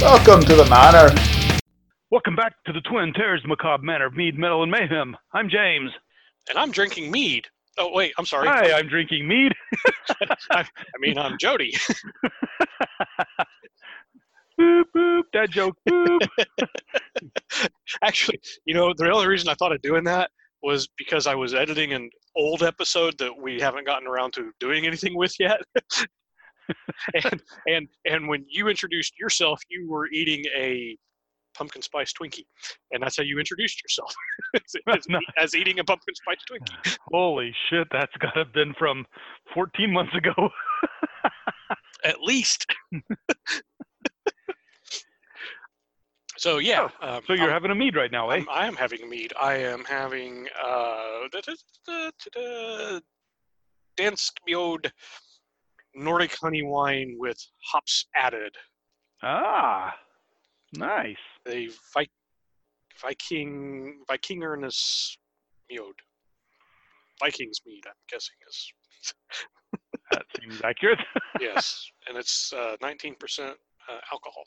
[0.00, 1.12] Welcome to the manor.
[2.12, 5.16] Welcome back to the Twin Terrors Macabre Manor of Mead, Metal, and Mayhem.
[5.34, 5.90] I'm James.
[6.48, 7.48] And I'm drinking mead.
[7.78, 8.46] Oh wait, I'm sorry.
[8.46, 9.52] Hi, I'm drinking mead.
[10.52, 10.66] I, I
[11.00, 11.72] mean, I'm Jody.
[14.60, 16.28] boop, boop, that joke, boop.
[18.04, 20.30] Actually, you know, the only reason I thought of doing that
[20.62, 24.86] was because I was editing an old episode that we haven't gotten around to doing
[24.86, 25.60] anything with yet.
[27.24, 30.96] And and and when you introduced yourself, you were eating a
[31.56, 32.44] pumpkin spice Twinkie,
[32.92, 34.14] and that's how you introduced yourself
[34.88, 35.22] as, Nice.
[35.38, 36.96] as eating a pumpkin spice Twinkie.
[37.12, 39.04] Holy shit, that's got to have been from
[39.54, 40.32] 14 months ago.
[42.04, 42.64] At least.
[46.36, 46.88] so yeah.
[47.02, 48.36] Um, So you're I'm- having a mead right now, eh?
[48.36, 49.32] I'm, I am having a mead.
[49.40, 51.52] I am having uh, da, da,
[51.86, 53.00] da, da, da,
[53.98, 54.90] Dansk Mjod
[55.94, 58.54] Nordic honey wine with hops added.
[59.22, 59.94] Ah,
[60.74, 61.16] nice.
[61.46, 62.08] A Vi-
[63.00, 65.16] Viking Vikingerness
[65.70, 65.80] mead.
[67.20, 68.72] Vikings mead, I'm guessing is
[70.12, 70.98] That seems accurate.
[71.40, 73.52] yes, and it's uh, 19% uh,
[74.12, 74.44] alcohol.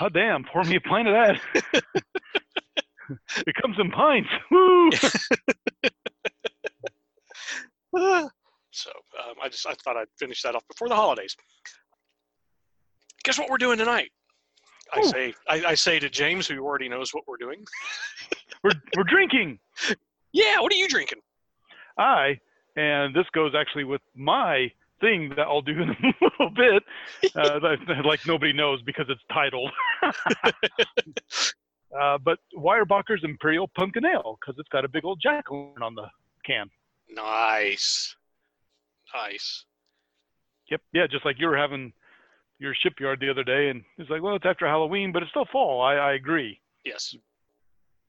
[0.00, 0.44] Oh, damn.
[0.44, 1.82] Pour me a pint of that.
[3.46, 4.30] it comes in pints.
[4.50, 4.90] Woo!
[8.72, 11.36] So um, I just I thought I'd finish that off before the holidays.
[13.24, 14.10] Guess what we're doing tonight?
[14.92, 17.64] I say I, I say to James, who already knows what we're doing.
[18.64, 19.58] We're, we're drinking.
[20.32, 21.18] Yeah, what are you drinking?
[21.98, 22.38] I,
[22.76, 24.70] and this goes actually with my
[25.00, 26.82] thing that I'll do in a little bit,
[27.34, 29.70] uh, that, like nobody knows because it's titled.
[32.00, 36.06] uh, but Weyerbacher's Imperial Pumpkin Ale because it's got a big old jack on the
[36.46, 36.70] can.
[37.10, 38.14] Nice,
[39.14, 39.64] nice.
[40.70, 41.92] Yep, yeah, just like you were having
[42.58, 45.46] your shipyard the other day, and it's like, well, it's after Halloween, but it's still
[45.50, 45.82] fall.
[45.82, 46.60] I, I agree.
[46.84, 47.14] Yes.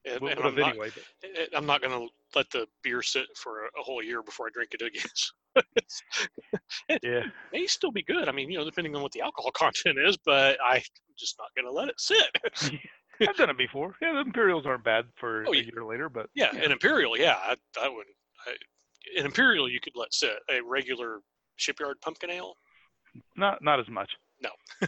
[0.05, 0.89] And, and I'm, not, anyway.
[0.93, 4.49] but- I'm not going to let the beer sit for a, whole year before I
[4.53, 5.65] drink it again.
[6.89, 8.27] it yeah, may still be good.
[8.27, 10.81] I mean, you know, depending on what the alcohol content is, but I'm
[11.17, 12.79] just not going to let it sit.
[13.29, 13.95] I've done it before.
[14.01, 15.63] Yeah, the Imperials aren't bad for Oh, a yeah.
[15.71, 17.17] year later, but Yeah, an imperial.
[17.17, 18.05] Yeah, I, I would.
[18.45, 18.55] I,
[19.17, 20.35] an imperial, you could let sit.
[20.49, 21.19] A regular
[21.57, 22.55] shipyard pumpkin ale.
[23.35, 24.09] not not as much.
[24.41, 24.49] No.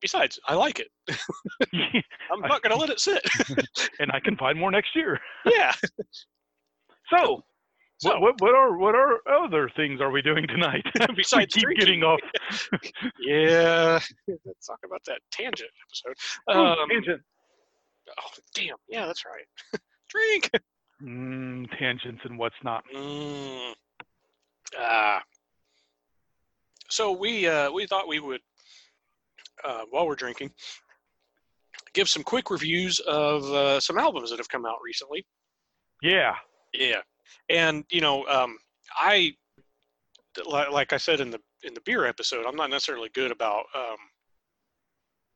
[0.00, 0.88] Besides, I like it.
[2.32, 3.22] I'm not going to let it sit.
[4.00, 5.20] and I can find more next year.
[5.46, 5.72] yeah.
[7.14, 7.42] So,
[7.98, 10.84] So what, what what are what are other things are we doing tonight?
[11.08, 12.18] we besides keep drinking, getting off.
[13.20, 14.00] yeah.
[14.44, 16.16] Let's talk about that tangent episode.
[16.56, 17.22] Ooh, Um, tangent.
[18.20, 18.76] Oh, damn.
[18.88, 19.80] Yeah, that's right.
[20.08, 20.50] Drink.
[21.02, 22.84] Mm, tangents and what's not.
[22.94, 23.72] Mm.
[24.78, 25.22] Ah.
[26.88, 28.40] So we uh, we thought we would,
[29.64, 30.52] uh, while we're drinking,
[31.92, 35.26] give some quick reviews of uh, some albums that have come out recently.
[36.02, 36.34] Yeah.
[36.72, 37.00] Yeah,
[37.48, 38.58] and you know, um,
[38.98, 39.34] I
[40.44, 43.64] li- like I said in the in the beer episode, I'm not necessarily good about
[43.74, 43.96] um,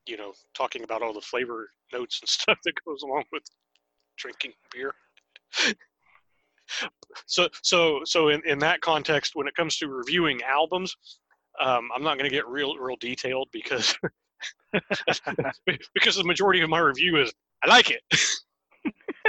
[0.05, 3.43] you know talking about all the flavor notes and stuff that goes along with
[4.17, 4.93] drinking beer.
[7.25, 10.95] So so so in, in that context, when it comes to reviewing albums,
[11.59, 13.95] um, I'm not going to get real real detailed because
[15.93, 18.01] because the majority of my review is I like it.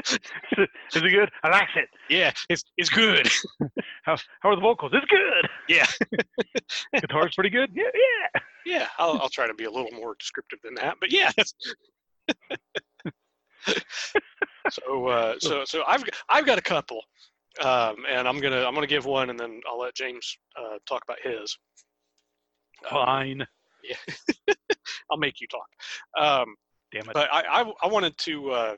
[0.09, 1.31] Is it good?
[1.45, 1.89] I like it.
[2.09, 3.29] Yeah, it's it's good.
[4.05, 4.93] How how are the vocals?
[4.95, 5.49] It's good.
[5.69, 5.87] Yeah.
[7.01, 7.71] Guitar's pretty good.
[7.73, 8.41] Yeah, yeah.
[8.65, 11.31] Yeah, I'll, I'll try to be a little more descriptive than that, but yeah.
[14.71, 17.03] So, uh, so, so I've I've got a couple,
[17.61, 21.03] um, and I'm gonna I'm gonna give one, and then I'll let James uh, talk
[21.05, 21.57] about his.
[22.91, 23.47] Um, Fine.
[23.85, 24.55] yeah,
[25.11, 25.67] I'll make you talk.
[26.17, 26.55] Um,
[26.93, 27.15] Damn it.
[27.15, 28.75] but I, I I wanted to uh,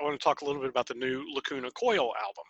[0.00, 2.44] I want to talk a little bit about the new Lacuna Coil album.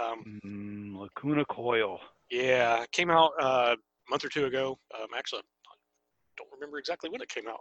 [0.00, 2.00] Um, Mm, Lacuna Coil.
[2.30, 4.78] yeah, came out uh, a month or two ago.
[4.98, 5.74] Um, actually, I
[6.38, 7.60] don't remember exactly when it came out.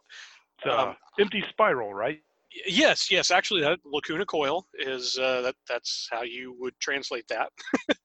[0.66, 2.22] It's, Um, empty spiral, right?
[2.68, 3.32] Yes, yes.
[3.32, 5.56] Actually, that Lacuna Coil is uh, that.
[5.68, 7.52] That's how you would translate that.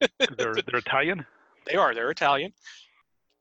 [0.36, 1.24] They're they're Italian.
[1.66, 1.94] They are.
[1.94, 2.52] They're Italian,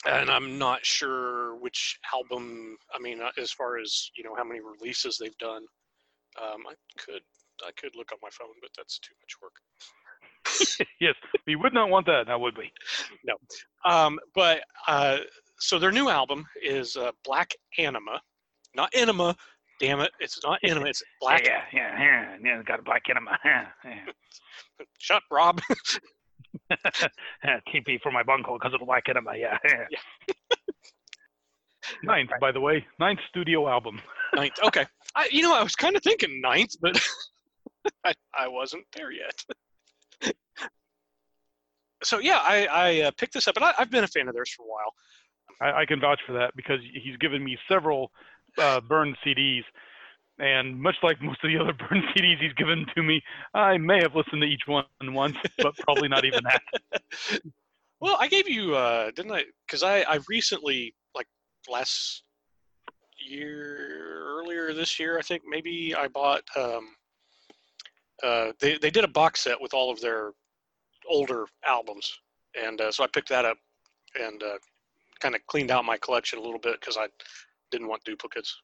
[0.05, 2.77] and I'm not sure which album.
[2.93, 5.65] I mean, uh, as far as you know, how many releases they've done.
[6.41, 7.21] Um, I could
[7.65, 9.53] I could look on my phone, but that's too much work.
[10.99, 11.15] yes,
[11.45, 12.71] we would not want that, now would we?
[13.23, 13.35] No.
[13.85, 15.19] Um, but uh,
[15.59, 18.21] so their new album is uh, Black Anima,
[18.75, 19.35] not Enema.
[19.79, 20.87] Damn it, it's not Enema.
[20.87, 21.45] It's Black.
[21.45, 22.35] Yeah, yeah, yeah.
[22.43, 23.37] yeah got a black enema.
[23.45, 23.99] Yeah, yeah.
[24.99, 25.61] Shut, Rob.
[26.71, 29.35] TP for my bungle because of the black enema.
[29.35, 30.33] Yeah, yeah.
[32.03, 34.01] Ninth, by the way, ninth studio album.
[34.35, 34.55] Ninth.
[34.65, 34.85] Okay.
[35.15, 36.99] I, you know, I was kind of thinking ninth, but
[38.03, 40.33] I, I wasn't there yet.
[42.03, 44.33] so yeah, I, I uh, picked this up, and I, I've been a fan of
[44.33, 44.93] theirs for a while.
[45.61, 48.11] I, I can vouch for that because he's given me several
[48.57, 49.63] uh, Burn CDs,
[50.39, 53.21] and much like most of the other Burn CDs he's given to me,
[53.53, 57.41] I may have listened to each one once, but probably not even that.
[57.99, 59.45] Well, I gave you, uh, didn't I?
[59.65, 61.25] Because I, I recently, like
[61.67, 62.23] last
[63.17, 66.43] year, earlier this year, I think maybe I bought.
[66.55, 66.95] Um,
[68.23, 70.31] uh, they they did a box set with all of their
[71.09, 72.19] older albums,
[72.61, 73.57] and uh, so I picked that up
[74.19, 74.57] and uh,
[75.19, 77.07] kind of cleaned out my collection a little bit because I
[77.71, 78.55] didn't want duplicates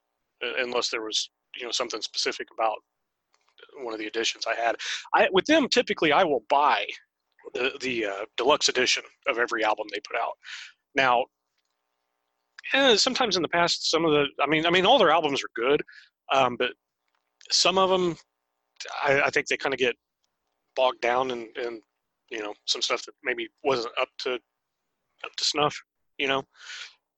[0.43, 2.77] uh, unless there was you know something specific about
[3.81, 4.75] one of the editions I had.
[5.13, 6.85] I with them typically I will buy
[7.53, 10.33] the the uh, deluxe edition of every album they put out.
[10.95, 11.25] Now,
[12.73, 15.41] eh, sometimes in the past, some of the I mean I mean all their albums
[15.43, 15.81] are good,
[16.33, 16.71] um, but
[17.51, 18.15] some of them
[19.03, 19.95] I, I think they kind of get
[20.75, 21.81] bogged down in, in
[22.29, 25.75] you know some stuff that maybe wasn't up to up to snuff.
[26.17, 26.43] You know,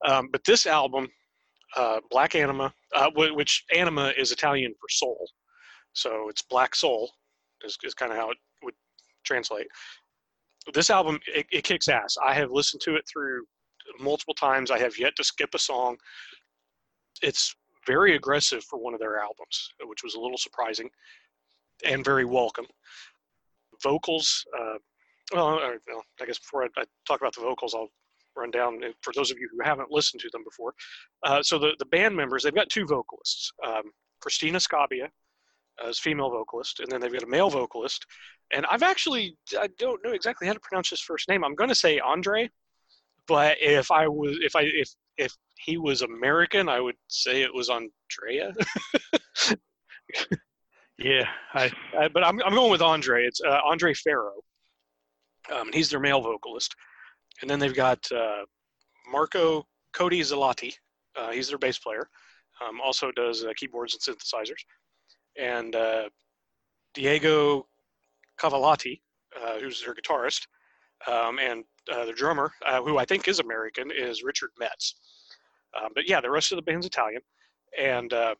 [0.08, 1.08] um, but this album,
[1.76, 5.30] uh, Black Anima, uh, which Anima is Italian for soul,
[5.94, 7.12] so it's Black Soul
[7.64, 8.74] is, is kind of how it would
[9.24, 9.68] translate
[10.74, 12.16] this album it, it kicks ass.
[12.24, 13.46] I have listened to it through
[14.00, 14.72] multiple times.
[14.72, 15.98] I have yet to skip a song.
[17.22, 17.56] It's
[17.86, 20.90] very aggressive for one of their albums, which was a little surprising
[21.84, 22.66] and very welcome.
[23.84, 24.78] Vocals, uh,
[25.34, 27.90] well, well, I guess before I, I, talk about the vocals, I'll
[28.36, 30.74] run down for those of you who haven't listened to them before.
[31.24, 33.84] Uh, so the, the band members, they've got two vocalists, um,
[34.22, 35.10] Cristina Scabbia
[35.86, 38.06] as female vocalist, and then they've got a male vocalist.
[38.54, 41.44] And I've actually I don't know exactly how to pronounce his first name.
[41.44, 42.50] I'm going to say Andre,
[43.28, 47.54] but if I was if I if if he was American, I would say it
[47.54, 48.54] was Andrea.
[50.98, 53.26] yeah, I, uh, but I'm I'm going with Andre.
[53.26, 54.34] It's uh, Andre Ferro.
[55.52, 56.76] Um, he's their male vocalist,
[57.42, 58.46] and then they've got uh,
[59.12, 60.74] Marco Coti Zelati.
[61.16, 62.10] Uh, he's their bass player.
[62.62, 64.64] Um, also does uh, keyboards and synthesizers
[65.38, 66.10] and uh,
[66.94, 67.68] Diego
[68.40, 69.02] Cavallotti,
[69.42, 70.48] uh, who's their guitarist,
[71.08, 72.52] um, and uh, the drummer,
[72.84, 74.94] who I think is American, is Richard Meiz.
[75.78, 77.22] Um, but yeah, the rest of the band's Italian,
[77.78, 78.36] and the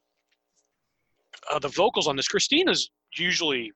[1.68, 3.72] vocals on this, Cristina's usually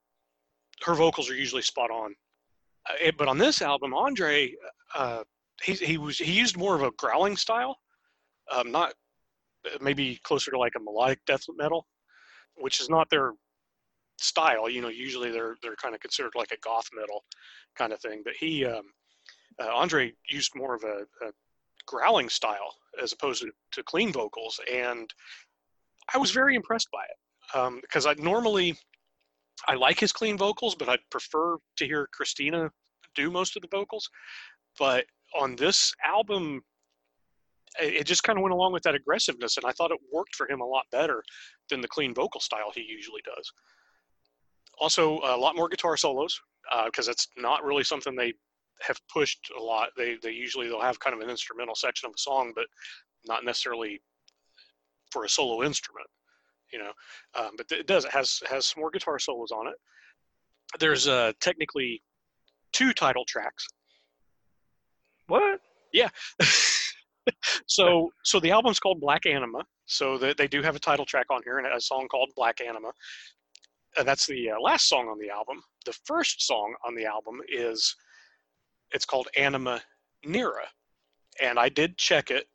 [0.84, 2.16] her vocals are usually spot on,
[3.02, 4.54] it, but on this album, Andre
[5.64, 7.78] he he was he used more of a growling style,
[8.52, 8.94] um, not
[9.82, 11.86] maybe closer to like a melodic death metal
[12.60, 13.34] which is not their
[14.18, 14.70] style.
[14.70, 17.24] You know, usually they're they're kind of considered like a goth metal
[17.78, 18.22] kind of thing.
[18.24, 18.84] But he, um,
[19.60, 21.32] uh, Andre, used more of a, a,
[21.86, 25.12] growling style as opposed to, to clean vocals, and
[26.14, 28.78] I was very impressed by it um, because I normally
[29.68, 32.70] I like his clean vocals, but I'd prefer to hear Cristina
[33.16, 34.08] do most of the vocals.
[34.78, 35.06] But
[35.38, 36.62] on this album,
[37.80, 40.50] it just kind of went along with that aggressiveness, and I thought it worked for
[40.50, 41.24] him a lot better
[41.70, 43.52] than the clean vocal style he usually does.
[44.80, 46.40] Also, a lot more guitar solos
[46.86, 48.34] because uh, it's not really something they
[48.82, 49.90] have pushed a lot.
[49.98, 52.66] They they usually they'll have kind of an instrumental section of a song, but
[53.26, 54.02] not necessarily
[55.12, 56.08] for a solo instrument,
[56.72, 56.92] you know.
[57.36, 59.76] Um, but it does it has has some more guitar solos on it.
[60.80, 62.02] There's uh, technically
[62.72, 63.68] two title tracks.
[65.30, 65.62] What?
[65.94, 66.10] Yeah.
[67.68, 69.64] so so the album's called Black Anima.
[69.86, 72.62] So that they do have a title track on here and a song called Black
[72.62, 72.92] Anima.
[73.98, 75.64] And that's the uh, last song on the album.
[75.86, 77.96] The first song on the album is
[78.92, 79.82] it's called Anima
[80.24, 80.68] Nera.
[81.42, 82.46] And I did check it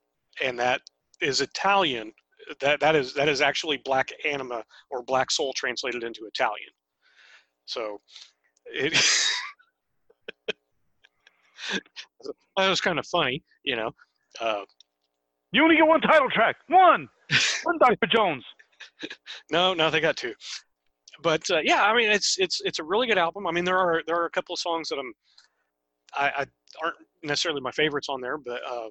[0.43, 0.81] and that
[1.21, 2.12] is Italian.
[2.61, 6.71] That that is that is actually Black Anima or Black Soul translated into Italian.
[7.66, 8.00] So
[8.66, 8.93] it
[12.56, 13.90] that was kind of funny, you know.
[14.40, 14.62] Uh,
[15.52, 16.56] you only get one title track.
[16.68, 17.09] One.
[17.62, 18.06] one Dr.
[18.06, 18.44] Jones.
[19.50, 20.35] No, no, they got two.
[21.23, 23.47] But uh, yeah, I mean, it's it's it's a really good album.
[23.47, 25.12] I mean, there are there are a couple of songs that I'm
[26.16, 26.47] I, I
[26.83, 28.88] aren't necessarily my favorites on there, but uh,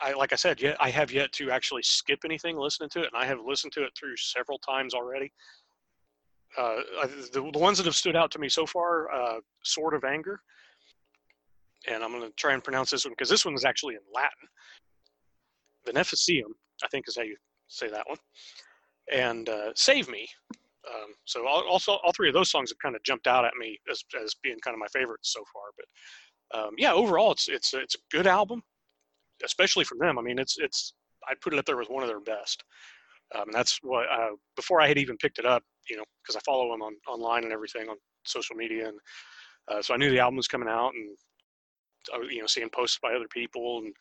[0.00, 3.10] I like I said, yet I have yet to actually skip anything listening to it,
[3.12, 5.32] and I have listened to it through several times already.
[6.56, 6.80] Uh,
[7.32, 10.40] the, the ones that have stood out to me so far, uh, "Sword of Anger,"
[11.88, 14.00] and I'm going to try and pronounce this one because this one is actually in
[14.12, 14.48] Latin.
[15.86, 17.36] Beneficium, I think is how you
[17.68, 18.18] say that one,
[19.12, 20.26] and uh, Save Me.
[20.88, 23.54] Um, so all, also all three of those songs have kind of jumped out at
[23.58, 25.62] me as, as being kind of my favorites so far.
[25.76, 28.62] But um, yeah, overall it's it's it's a good album,
[29.44, 30.18] especially from them.
[30.18, 30.94] I mean, it's it's
[31.28, 32.64] I'd put it up there with one of their best.
[33.34, 36.36] Um, and that's what uh, before I had even picked it up, you know, because
[36.36, 38.98] I follow them on online and everything on social media, and
[39.68, 41.16] uh, so I knew the album was coming out, and
[42.12, 43.94] Was, you know, seeing posts by other people and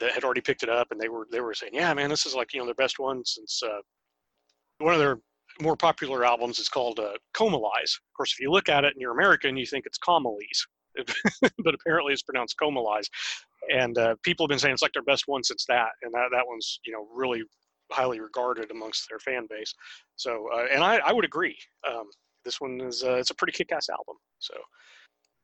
[0.00, 2.26] that had already picked it up, and they were they were saying, yeah, man, this
[2.26, 3.80] is like you know their best one since uh,
[4.78, 5.18] one of their
[5.60, 7.94] more popular albums is called uh, Comalies.
[7.94, 10.66] Of course, if you look at it and you're American, you think it's Comalies,
[11.58, 13.06] but apparently it's pronounced Comalies.
[13.72, 16.28] And uh, people have been saying it's like their best one since that, and that
[16.32, 17.44] that one's you know really
[17.92, 19.72] highly regarded amongst their fan base.
[20.16, 21.56] So, uh, and I, I would agree.
[21.88, 22.04] Um,
[22.44, 24.16] this one is uh, it's a pretty kick-ass album.
[24.38, 24.54] So,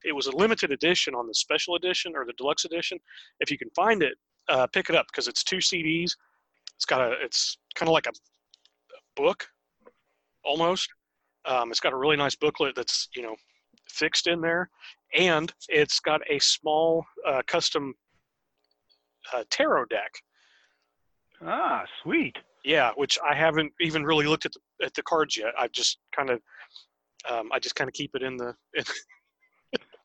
[0.05, 2.99] it was a limited edition on the special edition or the deluxe edition.
[3.41, 4.15] If you can find it,
[4.49, 6.13] uh, pick it up because it's two CDs.
[6.77, 8.13] It's got a it's kind of like a
[9.17, 9.47] book
[10.45, 10.89] almost.
[11.45, 13.37] Um, it's got a really nice booklet that's you know
[13.89, 14.71] fixed in there,
[15.15, 17.95] and it's got a small uh, custom
[19.33, 20.13] uh, tarot deck.
[21.43, 22.37] Ah, sweet.
[22.65, 25.53] Yeah, which I haven't even really looked at the at the cards yet.
[25.59, 26.41] I just kind of
[27.29, 28.85] um, I just kind of keep it in the in,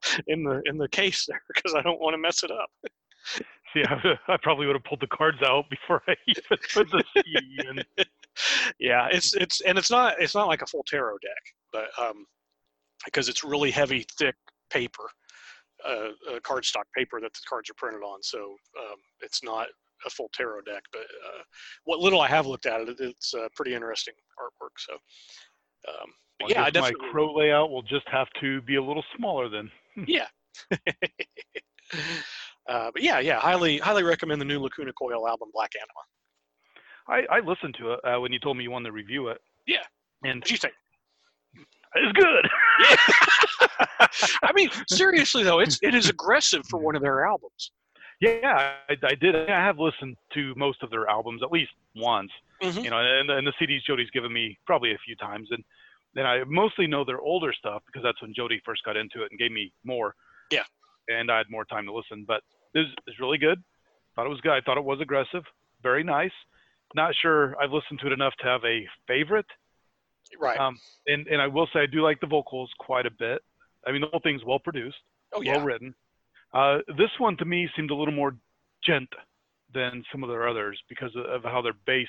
[0.28, 2.70] in the in the case there because I don't want to mess it up.
[3.74, 7.04] See, I, I probably would have pulled the cards out before I even put the
[7.14, 7.84] CD in.
[8.80, 12.26] yeah, it's it's and it's not it's not like a full tarot deck, but um,
[13.04, 14.36] because it's really heavy, thick
[14.70, 15.10] paper,
[15.88, 18.22] uh, uh, cardstock paper that the cards are printed on.
[18.24, 19.68] So um, it's not
[20.06, 20.84] a full tarot deck.
[20.92, 21.44] But uh,
[21.86, 24.72] what little I have looked at it, it's uh, pretty interesting artwork.
[24.78, 28.84] So um, Well, yeah, I guess my crow layout will just have to be a
[28.84, 29.70] little smaller then.
[30.08, 30.28] Yeah.
[32.68, 36.04] uh, but yeah, yeah, highly highly recommend the new Lacuna Coil album, Black Anima.
[37.30, 39.38] I, I listened to it uh, when you told me you wanted to review it.
[39.68, 39.84] Yeah.
[40.24, 40.74] And What'd you think?
[41.96, 42.50] it's good.
[42.90, 44.08] yeah.
[44.44, 47.72] I mean, seriously though, it's it is aggressive for one of their albums.
[48.22, 49.36] yeah, I, I did.
[49.36, 52.32] I have listened to most of their albums at least once.
[52.62, 52.84] Mhm.
[52.86, 55.64] You know, and, and the CDs Jody's given me probably a few times, and
[56.16, 59.32] then I mostly know their older stuff because that's when Jody first got into it
[59.32, 60.16] and gave me more.
[60.50, 60.64] Yeah.
[61.10, 62.42] And I had more time to listen, but
[62.74, 63.62] this is really good.
[64.16, 64.54] Thought it was good.
[64.54, 65.44] I thought it was aggressive.
[65.84, 66.32] Very nice.
[66.96, 69.46] Not sure I've listened to it enough to have a favorite.
[70.40, 70.58] Right.
[70.58, 73.42] Um, and and I will say I do like the vocals quite a bit.
[73.86, 74.98] I mean, the whole thing's well produced,
[75.34, 75.58] oh yeah.
[75.58, 75.94] well written.
[76.54, 78.36] Uh, this one to me seemed a little more
[78.84, 79.10] djent
[79.74, 82.08] than some of their others because of, of how their bass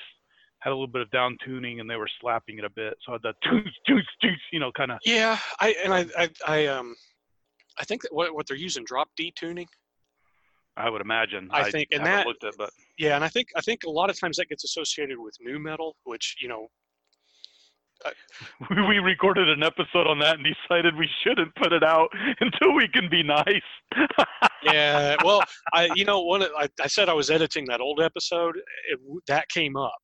[0.59, 2.95] had a little bit of down tuning and they were slapping it a bit.
[3.05, 4.99] So I had that toots toots toots, you know, kind of.
[5.05, 6.95] Yeah, I and I, I I um
[7.79, 9.67] I think that what what they're using drop D tuning.
[10.75, 11.49] I would imagine.
[11.51, 14.09] I think- and that- looked at, but Yeah, and I think I think a lot
[14.09, 16.67] of times that gets associated with nu metal, which you know
[18.69, 22.09] we, we recorded an episode on that and decided we shouldn't put it out
[22.39, 23.45] until we can be nice.
[24.63, 28.57] yeah well i you know one I, I said i was editing that old episode
[28.89, 29.97] it, that came up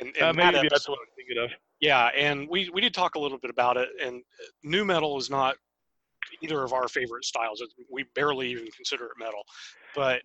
[0.00, 1.50] in, in Uh, that maybe that's what I'm thinking of.
[1.80, 4.22] yeah and we we did talk a little bit about it and
[4.62, 5.56] nu metal is not
[6.40, 9.42] either of our favorite styles we barely even consider it metal
[9.94, 10.22] but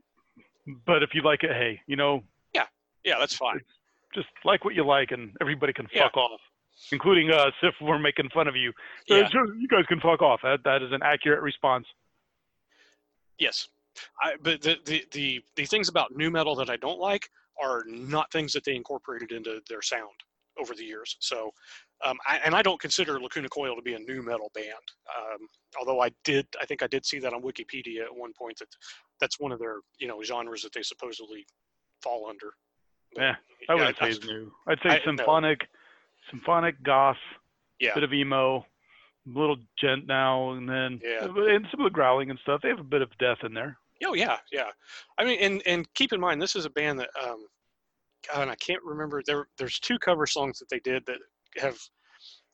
[0.85, 2.65] But if you like it, hey, you know, yeah
[3.03, 3.59] yeah, that's fine
[4.15, 6.03] just like what you like, and everybody can Yeah.
[6.03, 6.39] fuck off,
[6.91, 8.71] including us if we're making fun of you.
[9.07, 10.39] Yeah you guys can fuck off.
[10.43, 11.85] That that is an accurate response.
[13.39, 13.67] yes
[14.21, 17.29] I, but the, the the the things about nu metal that i don't like
[17.61, 20.11] are not things that they incorporated into their sound
[20.59, 21.51] over the years so
[22.05, 24.67] um, I, and I don't consider Lacuna Coil to be a nu metal band.
[25.17, 25.47] Um,
[25.79, 28.67] although I did, I think I did see that on Wikipedia at one point that
[29.19, 31.43] that's one of their, you know, genres that they supposedly
[32.03, 32.53] fall under.
[33.15, 33.35] But, Yeah,
[33.67, 34.53] I yeah, wouldn't say I- new.
[34.67, 35.05] I'd say I- no.
[35.05, 35.61] symphonic,
[36.29, 37.17] symphonic goth,
[37.79, 37.95] Yeah.
[37.95, 38.63] bit of emo,
[39.33, 41.25] little djent now and then, Yeah.
[41.25, 42.61] and some of the growling and stuff.
[42.61, 43.77] They have a bit of death in there.
[44.05, 44.69] Oh yeah, yeah.
[45.17, 47.45] I mean, and and keep in mind, this is a band that, um,
[48.31, 49.21] God, and I can't remember.
[49.25, 51.17] There, there's two cover songs that they did that
[51.57, 51.77] have.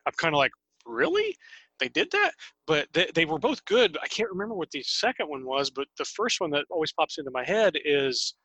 [0.05, 0.51] I'm kind of like,
[0.85, 1.35] really?
[1.79, 2.31] They did that,
[2.67, 3.97] but they, they were both good.
[4.01, 7.17] I can't remember what the second one was, but the first one that always pops
[7.17, 8.35] into my head is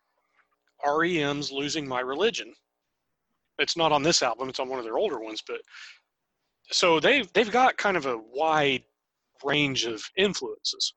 [0.85, 2.53] REM's "Losing My Religion."
[3.59, 5.43] It's not on this album; it's on one of their older ones.
[5.47, 5.61] But
[6.71, 8.85] so they've they've got kind of a wide
[9.45, 10.95] range of influences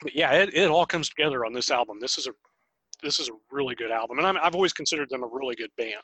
[0.00, 1.98] but yeah, it, it all comes together on this album.
[2.00, 2.32] This is a
[3.02, 5.70] this is a really good album, and I'm, I've always considered them a really good
[5.76, 5.94] band.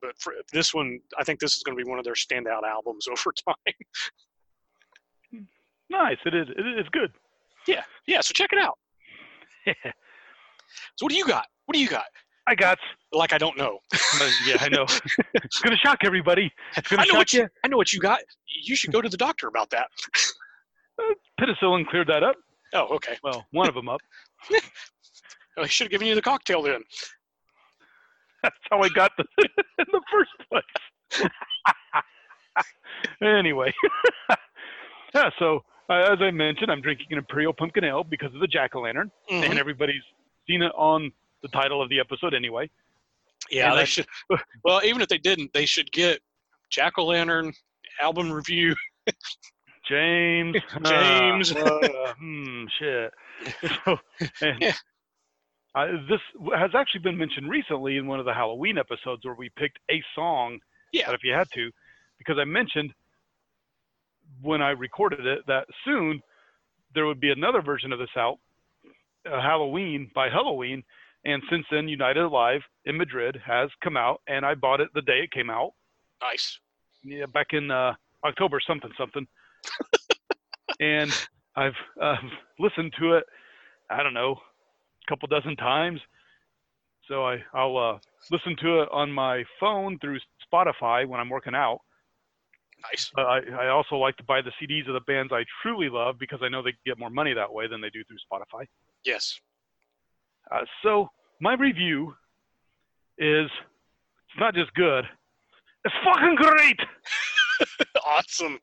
[0.00, 2.62] But for this one, I think this is going to be one of their standout
[2.62, 5.46] albums over time.
[5.90, 6.18] Nice.
[6.24, 6.48] It is.
[6.50, 7.12] It is good.
[7.66, 8.20] yeah, yeah.
[8.20, 8.78] So check it out.
[10.96, 11.46] So what do you got?
[11.64, 12.04] What do you got?
[12.48, 12.78] I got.
[13.12, 13.78] Like I don't know.
[13.94, 14.84] Uh, yeah, I know.
[15.34, 16.50] it's gonna shock everybody.
[16.76, 17.48] It's gonna I know shock what you.
[17.64, 18.20] I know what you got.
[18.64, 19.86] You should go to the doctor about that.
[21.40, 22.36] Penicillin cleared that up.
[22.74, 23.16] Oh, okay.
[23.22, 24.00] Well, one of them up.
[25.58, 26.80] I should have given you the cocktail then.
[28.42, 29.24] That's how I got the
[29.78, 31.30] in the first place.
[33.22, 33.72] anyway,
[35.14, 35.30] yeah.
[35.38, 38.74] So uh, as I mentioned, I'm drinking an Imperial Pumpkin Ale because of the jack
[38.74, 39.50] o' lantern, Mhm.
[39.50, 40.02] and everybody's
[40.46, 41.10] seen it on
[41.42, 42.68] the title of the episode anyway.
[43.50, 44.06] Yeah, and they I- should.
[44.64, 46.20] Well, even if they didn't, they should get
[46.70, 47.52] Jack O' Lantern
[48.00, 48.74] album review.
[49.88, 50.56] James.
[50.84, 51.52] James.
[51.56, 53.12] ah, uh, hmm, shit.
[53.84, 53.96] So,
[54.42, 54.74] and Yeah.
[55.74, 56.20] uh, this
[56.56, 60.02] has actually been mentioned recently in one of the Halloween episodes where we picked a
[60.14, 60.58] song.
[60.92, 61.06] Yeah.
[61.06, 61.70] That if you had to,
[62.18, 62.92] because I mentioned
[64.42, 66.20] when I recorded it that soon
[66.94, 68.38] there would be another version of this out,
[69.30, 70.82] uh, Halloween by Helloween.
[71.24, 75.02] And since then, United Alive in Madrid has come out, and I bought it the
[75.02, 75.72] day it came out
[76.22, 76.58] Nice.
[77.02, 77.94] yeah, back in uh,
[78.24, 79.26] October something something,
[80.80, 81.12] and
[81.56, 82.16] I've uh,
[82.58, 83.24] listened to it.
[83.90, 86.00] I don't know, a couple dozen times.
[87.08, 87.98] So I I'll uh,
[88.30, 90.18] listen to it on my phone through
[90.52, 91.80] Spotify when I'm working out.
[92.90, 93.10] Nice.
[93.14, 96.16] But I I also like to buy the CDs of the bands I truly love
[96.18, 98.66] because I know they get more money that way than they do through Spotify.
[99.04, 99.40] Yes.
[100.50, 101.08] Uh, so
[101.40, 102.14] my review
[103.18, 105.04] is it's not just good,
[105.84, 106.80] it's fucking great.
[108.06, 108.58] awesome.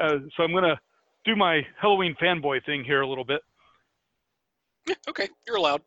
[0.00, 0.78] uh, so I'm gonna
[1.24, 3.40] do my Helloween fanboy thing here a little bit.
[4.86, 5.82] Yeah, okay, you're allowed.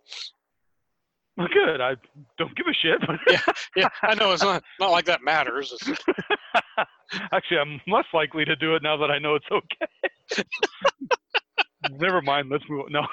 [1.37, 1.81] Well, good.
[1.81, 1.95] I
[2.37, 2.99] don't give a shit.
[3.07, 3.19] But
[3.75, 5.73] Yeah, I know it's not not like that matters.
[7.31, 10.43] Actually, I'm less likely to do it now that I know it's okay.
[11.91, 12.49] Never mind.
[12.49, 12.91] Let's move on.
[12.91, 13.07] No.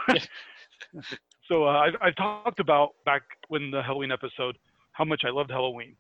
[1.49, 4.59] So uh, I, I talked about back when the Helloween episode
[4.93, 5.95] how much I loved Helloween.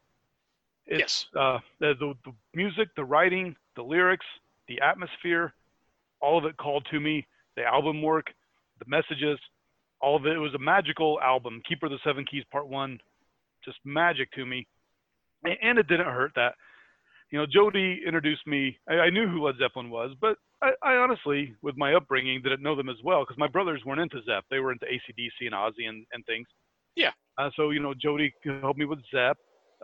[0.86, 1.26] It's, yes.
[1.38, 4.26] uh, the, the, the music, the writing, the lyrics,
[4.68, 5.54] the atmosphere,
[6.20, 7.26] all of it called to me.
[7.56, 8.26] The album work,
[8.78, 9.38] the messages,
[10.00, 10.32] all of it.
[10.32, 11.62] It was a magical album.
[11.68, 12.98] Keeper of the Seven Keys Part One,
[13.64, 14.66] just magic to me.
[15.44, 16.54] And it didn't hurt that,
[17.30, 18.78] you know, Jody introduced me.
[18.88, 22.62] I, I knew who Led Zeppelin was, but I, I honestly, with my upbringing, didn't
[22.62, 24.44] know them as well because my brothers weren't into Zep.
[24.50, 26.46] They were into ACDC and Ozzy and, and things.
[26.96, 27.12] Yeah.
[27.36, 29.36] Uh, so you know, Jody helped me with Zep.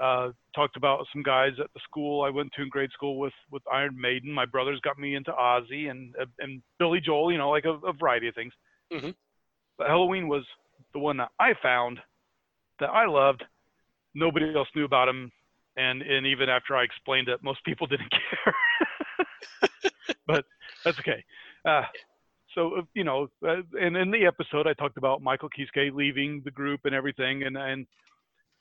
[0.02, 3.32] uh, talked about some guys at the school I went to in grade school with
[3.52, 4.32] with Iron Maiden.
[4.32, 7.30] My brothers got me into Ozzy and and Billy Joel.
[7.30, 8.52] You know, like a, a variety of things.
[8.92, 9.14] Mhm.
[9.78, 10.44] But Helloween was
[10.92, 12.00] the one that I found
[12.80, 13.44] that I loved.
[14.14, 15.30] Nobody else knew about him,
[15.76, 18.54] and and even after I explained it, most people didn't care.
[20.26, 20.44] but
[20.84, 21.24] that's okay.
[21.64, 21.82] Uh,
[22.54, 26.42] so uh, you know, uh, and in the episode, I talked about Michael Kiske leaving
[26.44, 27.86] the group and everything, and and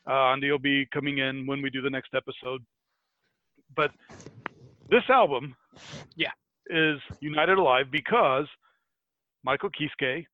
[0.09, 2.62] uh, Andy will be coming in when we do the next episode.
[3.75, 3.91] But
[4.89, 5.55] this album,
[6.15, 6.31] Yeah.
[6.69, 8.47] is United Alive because
[9.43, 10.25] Michael Kiske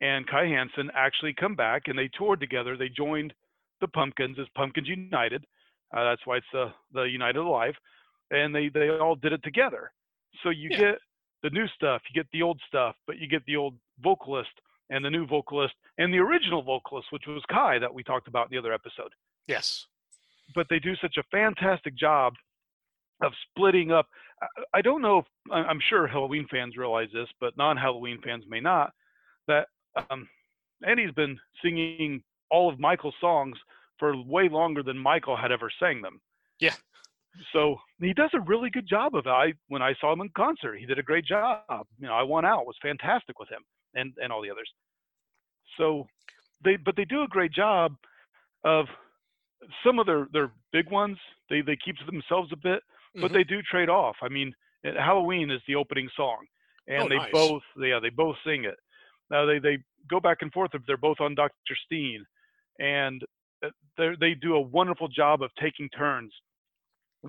[0.00, 2.76] and Kai Hansen actually come back and they toured together.
[2.76, 3.32] They joined
[3.80, 5.44] the Pumpkins as Pumpkins United.
[5.94, 7.74] Uh, that's why it's the the United Alive,
[8.30, 9.90] and they they all did it together.
[10.42, 10.78] So you Yeah.
[10.78, 10.98] get
[11.42, 14.50] the new stuff, you get the old stuff, but you get the old vocalist
[14.90, 18.46] and the new vocalist and the original vocalist, which was Kai that we talked about
[18.46, 19.12] in the other episode.
[19.46, 19.86] Yes.
[20.54, 22.34] But they do such a fantastic job
[23.20, 24.08] of splitting up.
[24.72, 28.92] I- don't know if I'm sure Helloween fans realize this, but non-Helloween fans may not.
[29.48, 29.68] That
[30.10, 30.28] um,
[30.86, 33.58] Andy's been singing all of Michael's songs
[33.98, 36.20] for way longer than Michael had ever sang them.
[36.60, 36.74] Yeah.
[37.52, 39.30] So he does a really good job of it.
[39.30, 41.86] I when I saw him in concert, he did a great job.
[41.98, 42.62] You know, I won out.
[42.62, 43.62] It was fantastic with him
[43.94, 44.70] and and all the others.
[45.76, 46.06] So
[46.64, 47.96] they but they do a great job
[48.64, 48.86] of
[49.84, 51.18] some of their their big ones.
[51.50, 52.82] They they keep to themselves a bit,
[53.14, 53.34] but Mhm.
[53.34, 54.16] they do trade off.
[54.22, 54.54] I mean,
[54.86, 56.46] uh, Halloween is the opening song,
[56.86, 57.32] and Oh, they nice.
[57.32, 58.78] both yeah they both sing it.
[59.30, 60.72] Now they they go back and forth.
[60.86, 61.76] They're both on Dr.
[61.84, 62.24] Stein,
[62.78, 63.24] and
[63.96, 66.34] they they do a wonderful job of taking turns.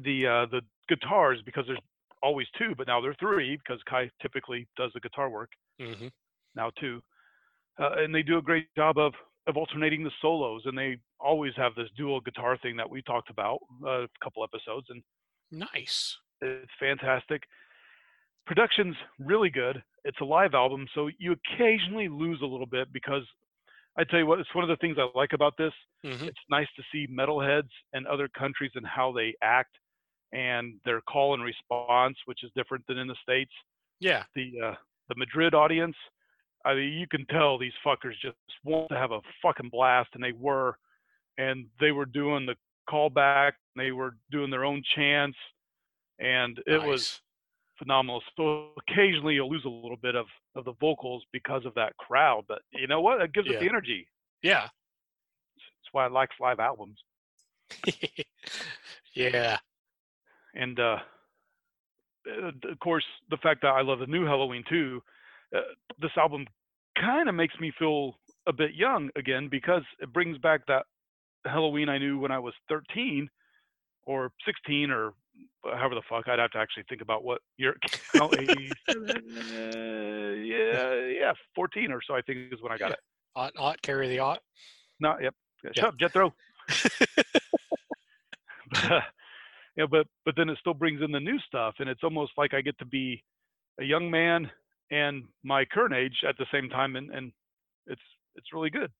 [0.03, 1.79] The uh, the guitars because there's
[2.21, 6.11] always two, but now there are three because Kai typically does the guitar work Mhm.
[6.55, 7.01] now too,
[7.79, 9.13] uh, and they do a great job of
[9.47, 13.29] of alternating the solos, and they always have this dual guitar thing that we talked
[13.29, 15.03] about uh, a couple episodes, and
[15.51, 16.19] Nice.
[16.41, 17.43] it's fantastic.
[18.45, 19.83] Production's really good.
[20.05, 23.23] It's a live album, so you occasionally lose a little bit because
[23.97, 25.73] I tell you what, it's one of the things I like about this.
[26.03, 26.29] Mhm.
[26.29, 29.77] It's nice to see metalheads and other countries and how they act
[30.31, 33.51] and their call and response, which is different than in the states
[33.99, 34.23] Yeah.
[34.35, 34.75] the uh,
[35.07, 35.95] the Madrid audience.
[36.65, 40.23] I mean, you can tell these fuckers just want to have a fucking blast, and
[40.23, 40.77] they were,
[41.37, 42.55] and they were doing the
[42.89, 43.53] callback.
[43.75, 45.37] They were doing their own chants,
[46.19, 47.21] and it was
[47.77, 48.21] phenomenal.
[48.35, 52.43] So occasionally you'll lose a little bit of of the vocals because of that crowd,
[52.47, 53.21] but you know what?
[53.21, 54.07] It gives it the energy.
[54.43, 54.65] Yeah.
[55.55, 56.97] It's why I like live albums.
[59.13, 59.57] yeah.
[60.55, 60.97] And uh,
[62.27, 65.01] uh, of course, the fact that I love the new Helloween too,
[65.55, 65.61] uh,
[66.01, 66.45] this album
[66.99, 68.15] kind of makes me feel
[68.47, 70.85] a bit young again because it brings back that
[71.47, 73.29] Helloween I knew when I was 13
[74.03, 75.13] or 16 or
[75.63, 76.27] however the fuck.
[76.27, 77.75] I'd have to actually think about what year.
[78.15, 78.41] No, uh,
[80.33, 82.99] yeah, yeah, 14 or so I think is when I got it.
[83.35, 84.41] Ought, ought, carry the ought.
[84.99, 85.33] No, yep.
[85.75, 86.33] Shut up, Jethro.
[89.77, 92.53] Yeah, but but then it still brings in the new stuff, and it's almost like
[92.53, 93.23] I get to be
[93.79, 94.49] a young man
[94.91, 97.31] and my current age at the same time, and and
[97.87, 98.01] it's
[98.35, 98.91] it's really good.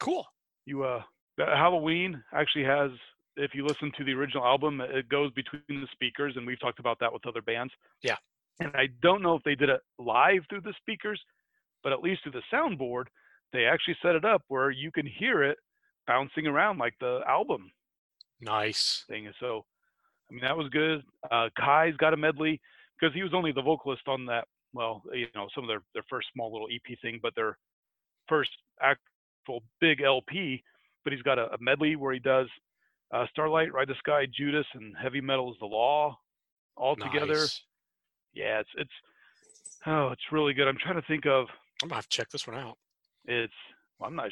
[0.00, 0.24] Cool.
[0.66, 1.02] You uh,
[1.38, 2.90] Helloween actually has.
[3.36, 6.80] If you listen to the original album, it goes between the speakers, and we've talked
[6.80, 7.72] about that with other bands.
[8.02, 8.16] Yeah.
[8.58, 11.22] And I don't know if they did it live through the speakers,
[11.84, 13.04] but at least through the soundboard,
[13.52, 15.58] they actually set it up where you can hear it
[16.08, 17.70] bouncing around like the album.
[18.40, 19.30] Nice thing.
[19.38, 19.64] So,
[20.30, 21.02] I mean, that was good.
[21.30, 22.60] Uh, Kai's got a medley
[22.98, 24.46] because he was only the vocalist on that.
[24.74, 27.56] Well, you know, some of their their first small little EP thing, but their
[28.28, 28.50] first
[28.82, 30.62] actual big LP.
[31.04, 32.48] But he's got a, a medley where he does
[33.12, 36.18] uh, Starlight, Ride the Sky, Judas, and Heavy Metal is the Law
[36.76, 37.10] all nice.
[37.10, 37.46] together.
[38.34, 38.90] Yeah, it's it's
[39.86, 40.68] oh, it's really good.
[40.68, 41.46] I'm trying to think of.
[41.82, 42.76] I'm gonna have to check this one out.
[43.24, 43.52] It's
[43.98, 44.26] well, I'm not.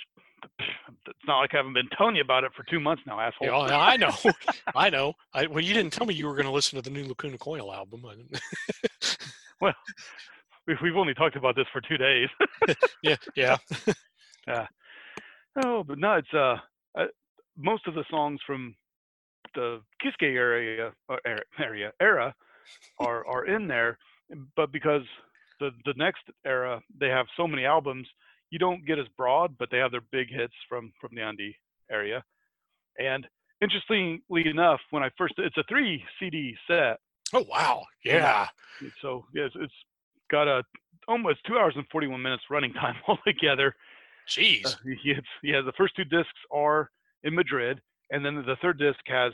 [0.58, 3.48] It's not like I haven't been telling you about it for two months now, asshole.
[3.48, 4.12] Yeah, I know,
[4.74, 5.14] I know.
[5.34, 7.38] I, well, you didn't tell me you were going to listen to the new Lacuna
[7.38, 8.04] Coil album.
[9.60, 9.74] well,
[10.66, 12.28] we've only talked about this for two days.
[13.02, 13.56] yeah, yeah,
[14.46, 14.66] yeah.
[15.64, 16.56] Oh, but no, it's uh,
[16.96, 17.06] uh,
[17.56, 18.74] most of the songs from
[19.54, 21.16] the Kiske area uh,
[21.58, 22.34] area era
[23.00, 23.98] are are in there,
[24.54, 25.02] but because
[25.58, 28.06] the the next era they have so many albums
[28.50, 31.56] you don't get as broad, but they have their big hits from from the Andy
[31.90, 32.22] area.
[32.98, 33.26] And
[33.60, 36.98] interestingly enough, when I first it's a three CD set.
[37.32, 37.84] Oh wow!
[38.04, 38.46] Yeah.
[39.02, 39.74] So yes, it's
[40.30, 40.62] got a
[41.08, 43.74] almost two hours and forty one minutes running time altogether.
[44.28, 44.66] Jeez.
[44.66, 46.90] Uh, it's, yeah, the first two discs are
[47.22, 47.80] in Madrid,
[48.10, 49.32] and then the third disc has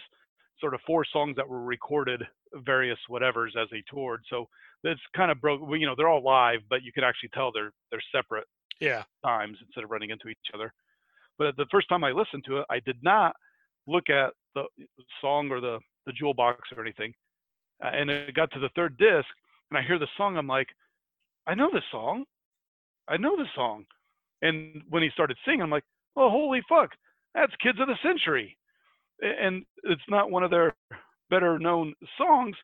[0.61, 2.23] sort of four songs that were recorded
[2.65, 4.21] various whatevers as they toured.
[4.29, 4.47] So
[4.85, 5.61] it's kind of broke.
[5.71, 8.47] You know, they're all live, but you can actually tell they're they're separate
[8.83, 10.73] yeah times instead of running into each other.
[11.39, 13.35] But the first time I listened to it, I did not
[13.87, 14.65] look at the
[15.21, 17.13] song or the the jewel box or anything.
[17.83, 19.29] Uh, and it got to the third disc,
[19.71, 20.37] and I hear the song.
[20.37, 20.69] I'm like,
[21.47, 22.25] I know this song.
[23.09, 23.85] I know this song.
[24.43, 25.85] And when he started singing, I'm like,
[26.17, 26.91] oh, holy fuck,
[27.35, 28.57] that's Kids of the Century.
[29.21, 30.75] And it's not one of their
[31.31, 32.57] better known songs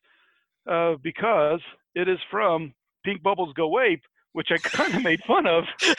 [0.69, 1.61] uh, because
[1.95, 2.73] it is from
[3.05, 5.63] Pink Bubbles Go Ape, which I kind of made fun of.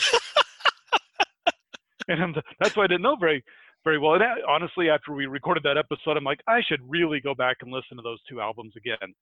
[2.09, 3.43] and that's why I didn't know very,
[3.85, 4.15] very well.
[4.15, 7.73] And honestly, after we recorded that episode, I'm like, I should really go back and
[7.73, 9.15] listen to those two albums again.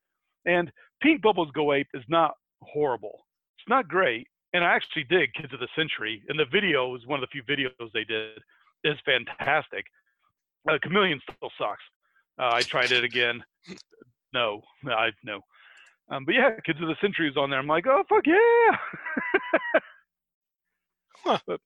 [0.47, 0.71] And
[1.03, 3.27] Pink Bubbles Go Ape is not horrible.
[3.59, 4.27] It's not great.
[4.55, 6.23] And I actually dig Kids of the Century.
[6.29, 8.39] And the video is one of the few videos they did
[8.85, 9.85] is fantastic.
[10.69, 11.83] Uh, Chameleon still sucks.
[12.39, 13.43] Uh, I tried it again.
[14.33, 15.41] No, I no.
[16.11, 17.59] Um, but yeah, Kids of the Century is on there.
[17.59, 18.77] I'm like, oh fuck yeah!
[21.25, 21.39] huh.
[21.47, 21.61] But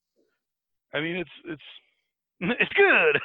[0.94, 1.62] I mean, it's it's
[2.60, 3.20] it's good.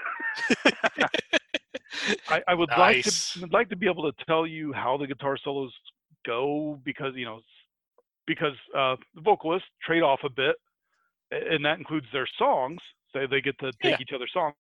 [2.30, 3.36] I, I, would nice.
[3.36, 5.74] like to like to be able to tell you how the guitar solos
[6.26, 7.40] go because you know
[8.28, 10.56] because uh, the vocalists trade off a bit,
[11.32, 12.80] and that includes their songs.
[13.14, 13.98] So they get to take yeah.
[14.02, 14.54] each other's songs,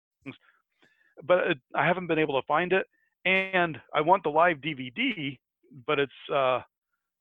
[1.24, 2.86] but it, I haven't been able to find it,
[3.24, 5.38] and I want the live DVD
[5.86, 6.60] but it's uh,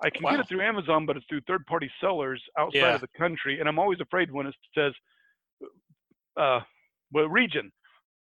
[0.04, 0.32] I can wow.
[0.32, 2.96] get it through Amazon, but it's through third-party sellers outside yeah.
[2.96, 4.94] of the country, and I'm always afraid when it says
[6.38, 6.60] uh,
[7.12, 7.72] what region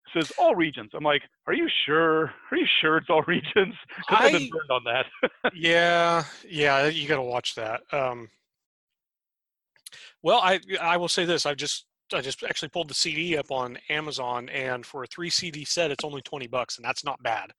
[0.07, 0.91] it says all regions.
[0.95, 2.33] I'm like, are you sure?
[2.51, 3.75] Are you sure it's all regions?
[3.97, 5.53] Because I've been burned on that.
[5.55, 7.83] yeah, yeah, you got to watch that.
[7.93, 8.29] Um,
[10.23, 13.51] well, I I will say this: I've just I just actually pulled the CD up
[13.51, 17.23] on Amazon, and for a three CD set, it's only twenty bucks, and that's not
[17.23, 17.53] bad.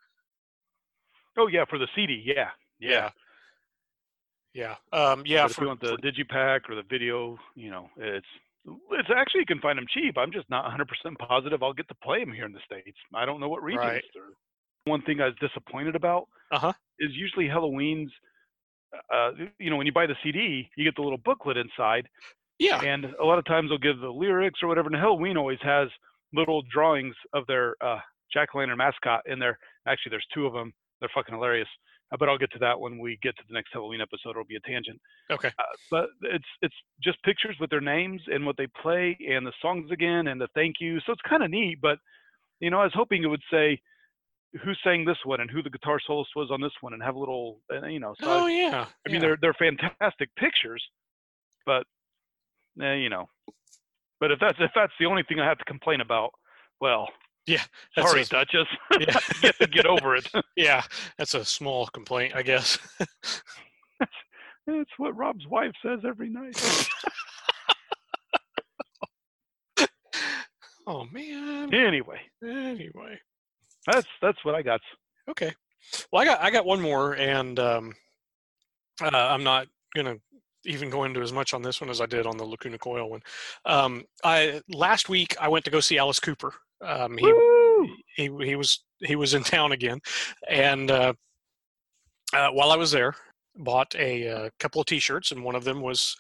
[1.38, 3.10] Oh yeah, for the CD, yeah, yeah,
[4.54, 5.00] yeah, yeah.
[5.00, 8.26] Um, yeah if you want the digipack or the video, you know, it's
[8.91, 10.17] it's actually you can find them cheap.
[10.17, 10.88] I'm just not 100%
[11.19, 12.97] positive I'll get to play them here in the states.
[13.13, 14.04] I don't know what regions right.
[14.86, 16.73] One thing I was disappointed about uh-huh.
[17.00, 18.12] is usually Helloween's.
[19.13, 22.08] Uh, you know, when you buy the CD, you get the little booklet inside.
[22.58, 22.82] Yeah.
[22.82, 24.88] And a lot of times they'll give the lyrics or whatever.
[24.88, 25.89] And Helloween always has
[26.34, 28.00] little drawings of their uh,
[28.34, 29.60] jack o' lantern mascot in there.
[29.86, 31.67] Actually, there's two of them They're fucking hilarious.
[32.12, 34.31] Uh, but I'll get to that when we get to the next Helloween episode.
[34.31, 34.99] It'll be a tangent.
[35.29, 35.49] Okay.
[35.60, 39.53] Uh, but it's it's just pictures with their names and what they play and the
[39.62, 40.99] songs again and the thank you.
[41.05, 41.79] So it's kind of neat.
[41.81, 41.99] But
[42.60, 43.79] you know, I was hoping it would say
[44.63, 47.15] who sang this one and who the guitar soloist was on this one and have
[47.15, 48.15] a little, uh, you know.
[48.21, 48.86] So I, Oh yeah.
[49.05, 49.19] I mean, yeah.
[49.19, 50.83] they're they're fantastic pictures,
[51.65, 51.83] but
[52.81, 53.29] eh, you know.
[54.19, 56.31] But if that's if that's the only thing I have to complain about,
[56.79, 57.10] well,
[57.47, 57.62] Yeah,
[57.95, 58.67] that's sorry, a- Duchess.
[58.99, 59.19] Yeah.
[59.41, 60.29] get, get over it.
[60.57, 60.83] yeah,
[61.17, 62.77] that's a small complaint, I guess.
[64.67, 66.62] That's what Rob's wife says every night.
[70.88, 71.73] oh man.
[71.73, 73.19] anyway, Anyway.
[73.86, 74.81] that's that's what I got.
[75.29, 75.53] Okay.
[76.12, 77.93] Well, I got I got one more, and um,
[79.01, 80.15] uh, I'm not gonna
[80.65, 83.10] even go into as much on this one as I did on the Lacuna Coil
[83.10, 83.21] one.
[83.65, 86.53] Um, I last week I went to go see Alice Cooper.
[86.81, 87.33] Um, he,
[88.15, 89.99] he he was he was in town again,
[90.49, 91.13] and uh,
[92.33, 93.15] uh, while I was there,
[93.55, 96.15] bought a, uh couple of T-shirts, and one of them was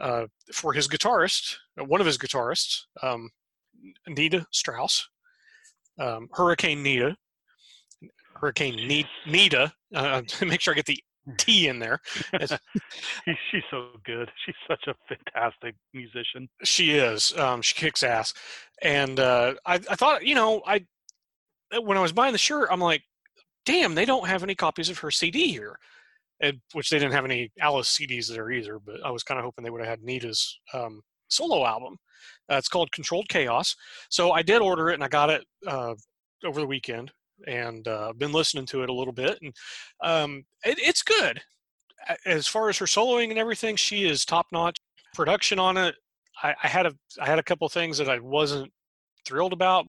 [0.00, 3.28] uh, for his guitarist, uh, one of his guitarists, um,
[4.08, 5.08] Nita Strauss,
[5.98, 7.16] um, Hurricane Nita,
[8.40, 9.72] Hurricane Ne- Nita.
[9.94, 11.02] Uh, to make sure I get the
[11.36, 12.00] T in there.
[12.40, 14.30] She's so good.
[14.44, 16.48] She's such a fantastic musician.
[16.64, 17.36] She is.
[17.36, 18.34] Um, she kicks ass.
[18.82, 20.84] And uh, I, I thought, you know, I
[21.82, 23.02] when I was buying the shirt, I'm like,
[23.64, 25.78] damn, they don't have any copies of her CD here.
[26.42, 28.78] And, which they didn't have any Alice CDs there either.
[28.78, 31.96] But I was kind of hoping they would have had Nita's um, solo album.
[32.50, 33.76] Uh, it's called Controlled Chaos.
[34.08, 35.94] So I did order it, and I got it uh,
[36.44, 37.12] over the weekend,
[37.46, 39.54] and uh, been listening to it a little bit, and
[40.02, 41.40] um, it, it's good.
[42.24, 44.78] As far as her soloing and everything, she is top notch.
[45.14, 45.94] Production on it,
[46.42, 48.72] I, I had a I had a couple things that I wasn't
[49.26, 49.86] thrilled about,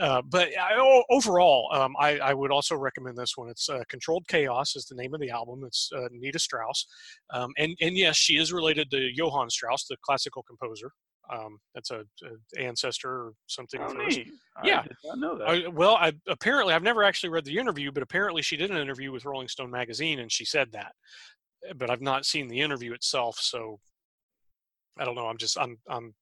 [0.00, 3.48] uh, but I, overall, um, I, I would also recommend this one.
[3.48, 5.62] It's uh, Controlled Chaos is the name of the album.
[5.66, 6.86] It's uh, Nita Strauss,
[7.32, 10.92] um, and and yes, she is related to Johann Strauss, the classical composer.
[11.30, 13.80] Um, that's a, a ancestor or something.
[13.80, 14.32] Oh, neat.
[14.64, 14.84] Yeah.
[15.10, 15.48] I know that.
[15.48, 18.76] I, well, I apparently I've never actually read the interview, but apparently she did an
[18.76, 20.92] interview with Rolling Stone magazine and she said that.
[21.68, 23.78] Uh, But I've not seen the interview itself, so
[24.98, 25.26] I don't know.
[25.26, 26.14] I'm just I'm I'm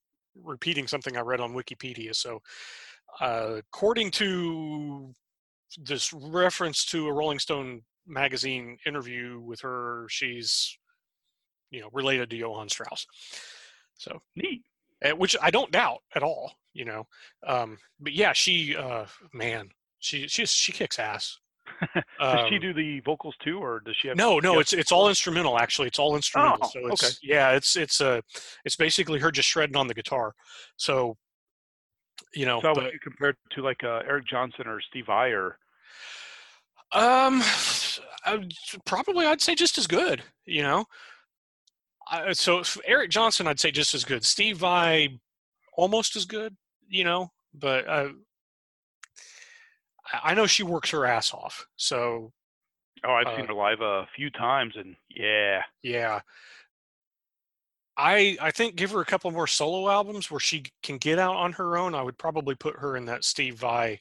[0.45, 2.15] repeating something I read on Wikipedia.
[2.15, 2.41] So,
[3.21, 5.13] uh, according to
[5.79, 10.79] this reference to a Rolling Stone magazine interview with her, she's
[11.71, 13.07] you know related to Johann Strauss.
[13.99, 14.63] So neat.
[15.05, 17.07] Uh, which I don't doubt at all, you know.
[17.47, 21.39] Um, but yeah, she, uh, man, she she she kicks ass.
[21.95, 24.17] Does she Um, do the vocals too, or does she have?
[24.17, 25.59] No, no, it's it's all instrumental.
[25.59, 26.59] Actually, it's all instrumental.
[26.63, 27.13] Oh, so it's okay.
[27.23, 28.21] yeah, it's it's uh
[28.65, 30.35] it's basically her just shredding on the guitar.
[30.77, 31.17] So
[32.35, 35.09] you know, So but, would you compare it to like uh, Eric Johnson or Steve
[35.09, 35.59] or?
[36.93, 37.41] um,
[38.25, 38.47] I,
[38.85, 40.23] probably I'd say just as good.
[40.45, 40.85] You know,
[42.11, 44.25] I, so Eric Johnson, I'd say just as good.
[44.25, 45.21] Steve Vai,
[45.77, 46.57] almost as good.
[46.89, 48.09] You know, but uh,
[50.13, 51.67] I I know she works her ass off.
[51.77, 52.33] So
[53.05, 56.21] Oh, I've Uh, seen her live a few times, and yeah, Yeah.
[57.97, 61.37] I I think give her a couple more solo albums where she can get out
[61.37, 61.95] on her own.
[61.95, 64.01] I would probably put her in that Steve Vai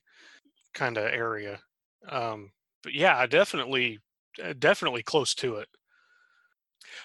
[0.73, 1.61] kind of area.
[2.07, 2.51] Um,
[2.83, 3.99] but yeah, definitely
[4.43, 5.69] uh, definitely close to it.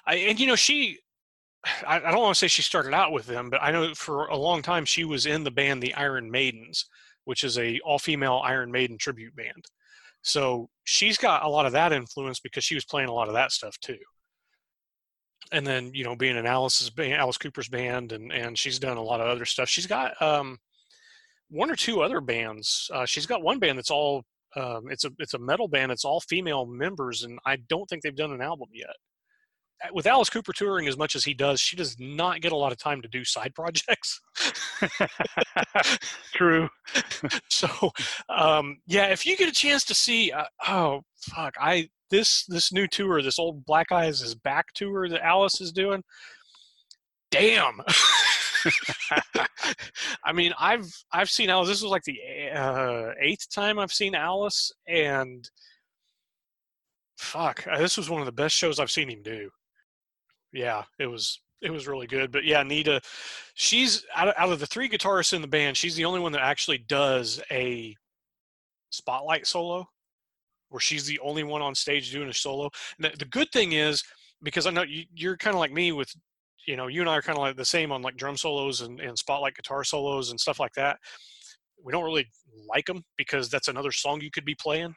[0.07, 0.98] I and you know she
[1.87, 4.26] I, I don't want to say she started out with them, but I know for
[4.26, 6.87] a long time she was in the band the Iron Maidens,
[7.24, 9.64] which is a all-female Iron Maiden tribute band.
[10.22, 13.35] So she's got a lot of that influence because she was playing a lot of
[13.35, 13.98] that stuff too.
[15.52, 18.96] And then you know being in Alice's band, Alice Cooper's band, and and she's done
[18.96, 19.68] a lot of other stuff.
[19.68, 20.59] She's got um,
[21.50, 22.90] one or two other bands.
[22.92, 24.24] Uh, she's got one band that's all
[24.57, 25.92] um, it's a it's a metal band.
[25.92, 28.96] It's all female members, and I don't think they've done an album yet.
[29.82, 32.56] Uh, With Alice Cooper touring as much as he does, she does not get a
[32.56, 34.20] lot of time to do side projects.
[36.34, 36.68] true.
[37.48, 37.90] so
[38.28, 42.72] um yeah if you get a chance to see uh, oh fuck i this this
[42.72, 46.02] new tour this old black eyes is back tour that alice is doing
[47.30, 47.80] damn
[50.24, 52.18] i mean i've i've seen alice this was like the
[52.54, 55.50] uh, eighth time i've seen alice and
[57.16, 59.48] fuck uh, this was one of the best shows i've seen him do
[60.54, 63.00] yeah it was it was really good but yeah nita
[63.54, 66.32] she's out of, out of the three guitarists in the band she's the only one
[66.32, 67.94] that actually does a
[68.90, 69.86] spotlight solo
[70.70, 74.02] where she's the only one on stage doing a solo the, the good thing is
[74.42, 76.12] because i know you, you're kind of like me with
[76.66, 78.80] you know you and i are kind of like the same on like drum solos
[78.80, 80.98] and, and spotlight guitar solos and stuff like that
[81.84, 82.26] we don't really
[82.68, 84.94] like them because that's another song you could be playing.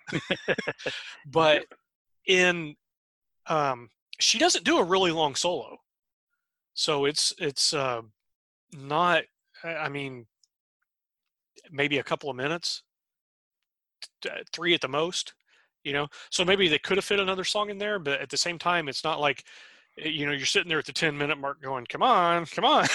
[1.27, 1.65] but
[2.25, 2.75] in
[3.47, 3.89] um,
[4.19, 5.77] she doesn't do a really long solo,
[6.73, 8.01] so it's it's uh,
[8.73, 9.23] not.
[9.63, 10.27] I mean,
[11.71, 12.83] maybe a couple of minutes,
[14.53, 15.33] three at the most.
[15.83, 18.37] You know, so maybe they could have fit another song in there, but at the
[18.37, 19.43] same time, it's not like
[19.99, 22.65] eh, you know you're sitting there at the 10 minute mark going come on come
[22.65, 22.85] on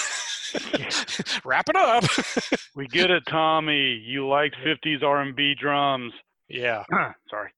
[1.44, 2.04] wrap it up
[2.74, 3.94] we get it, Tommy.
[4.04, 6.12] You liked 50s R&B drums.
[6.48, 6.84] yeah
[7.30, 7.50] Sorry.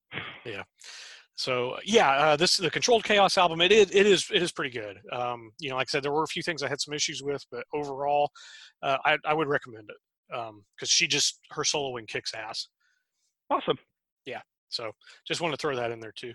[1.36, 4.70] So yeah uh, this the controlled chaos album it is it is it is pretty
[4.70, 6.94] good um, you know like i said there were a few things i had some
[6.94, 8.30] issues with but overall
[8.82, 12.68] uh, I, I would recommend it because she just her soloing kicks ass
[13.50, 13.78] Awesome.
[14.24, 14.40] Yeah.
[14.70, 14.90] So
[15.28, 16.32] just want to throw that in there too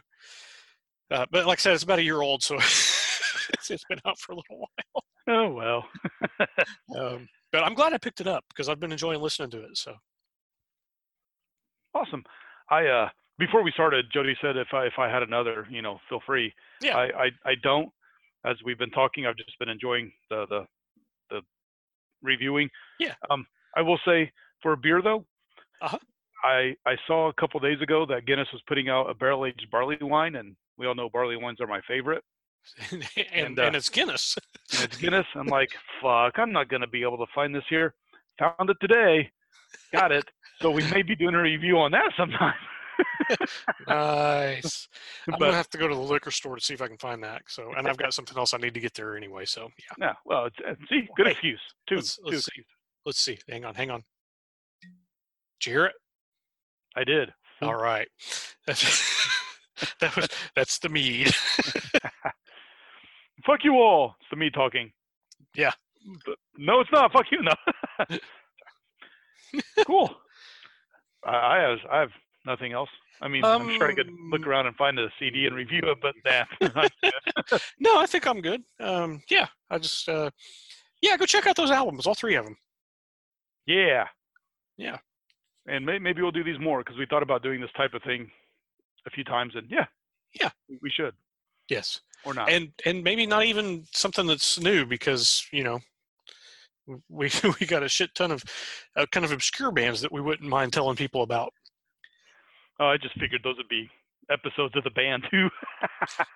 [1.12, 4.17] uh, but like i said it's about a year old so it's, it's been out
[4.19, 5.85] for a little while Oh well.
[6.97, 9.75] um, but i'm glad i picked it up because i've been enjoying listening to it
[9.77, 9.93] so
[11.95, 12.23] awesome.
[12.69, 13.09] I uh
[13.39, 16.54] before we started, Jody said if I if I had another, you know, feel free.
[16.82, 16.97] Yeah.
[16.97, 17.89] I I, I don't.
[18.45, 20.65] As we've been talking, I've just been enjoying the the
[21.30, 21.41] the
[22.21, 22.69] reviewing.
[22.99, 23.15] Yeah.
[23.30, 25.25] Um, I will say for a beer though.
[25.82, 25.97] Uh-huh.
[26.43, 29.67] I I saw a couple days ago that Guinness was putting out a barrel aged
[29.71, 32.23] barley wine, and we all know barley wines are my favorite.
[32.91, 34.38] and And, and, uh, it's guinness
[34.73, 35.25] And it's Guinness.
[35.36, 35.69] I'm like,
[36.02, 37.93] fuck, I'm not gonna be able to find this here.
[38.39, 39.32] Found it today.
[39.91, 40.25] Got it.
[40.62, 42.54] So we may be doing a review on that sometime.
[43.88, 44.88] nice
[45.28, 46.98] i'm But- gonna have to go to the liquor store to see if i can
[46.98, 49.70] find that so and i've got something else i need to get there anyway so
[49.78, 51.62] yeah Yeah, well, it's, uh, see, good Hey, excuse.
[51.88, 52.63] Two, let's- two let's see.
[53.06, 54.04] let's see hang on hang on
[55.60, 55.94] did you hear it
[56.96, 57.34] I did.
[57.62, 58.08] all right
[58.65, 59.18] that's
[60.02, 61.32] that was that's the mead
[63.46, 64.15] Fuck you all.
[64.20, 64.92] It's the me talking.
[65.56, 65.72] Yeah.
[66.58, 67.13] No, it's not.
[67.13, 67.42] Fuck you.
[67.42, 67.54] No.
[69.88, 70.10] cool.
[71.26, 72.10] I, I have I have
[72.46, 72.89] nothing else.
[73.21, 75.82] I mean, I'm sure I could look Um, around and find a CD and review
[75.84, 76.45] it, but nah,
[77.79, 80.29] no i think i'm good um yeah i just uh
[81.01, 82.58] yeah go check out those albums all three of them
[83.67, 84.08] yeah.
[84.77, 84.97] Yeah.
[85.67, 88.01] And may, maybe we'll do these more because we thought about doing this type of
[88.01, 88.32] thing
[89.05, 89.86] a few times, and yeah,
[90.39, 90.49] Yeah.
[90.82, 91.13] we should
[91.69, 92.49] yes or not.
[92.49, 95.79] and and maybe not even something that's new because you know
[97.10, 97.29] we
[97.60, 98.43] we got a shit ton of
[98.95, 101.53] uh, kind of obscure bands that we wouldn't mind telling people about
[102.80, 103.89] oh, I just figured those would be
[104.30, 105.50] episodes of the band too.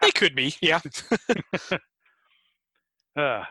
[0.02, 0.80] they could be yeah
[3.16, 3.44] Uh,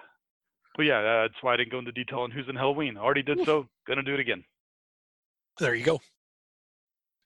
[0.77, 2.97] but yeah, uh, that's why I didn't go into detail on who's in Helloween.
[2.97, 3.69] Already did so.
[3.87, 4.43] Gonna do it again.
[5.61, 6.01] there you go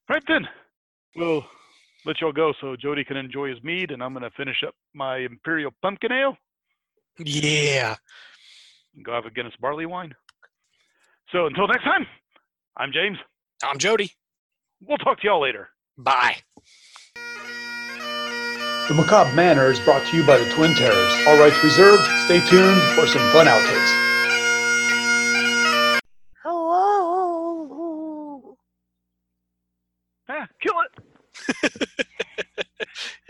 [0.09, 0.47] Right then,
[1.17, 1.45] we'll
[2.05, 5.17] let y'all go so Jody can enjoy his mead, and I'm gonna finish up my
[5.19, 6.37] Imperial Pumpkin Ale
[7.19, 7.97] yeah
[8.95, 10.15] and go have a Guinness Barley Wine.
[11.33, 12.07] So until next time,
[12.77, 13.17] I'm James.
[13.65, 14.13] i'm jody
[14.83, 15.71] We'll talk to y'all later.
[15.97, 16.37] bye
[18.89, 21.13] The Macabre Manor is brought to you by the Twin Terrors.
[21.27, 22.03] All rights reserved.
[22.25, 24.03] Stay tuned for some fun outtakes.
[26.45, 28.57] Hello.
[30.29, 31.03] Ah, kill it.